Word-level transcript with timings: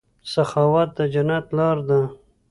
سخاوت 0.31 0.89
د 0.97 0.99
جنت 1.13 1.45
لاره 1.57 1.83
ده. 1.89 2.01